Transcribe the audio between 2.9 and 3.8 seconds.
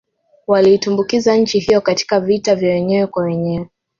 kwa wenyewe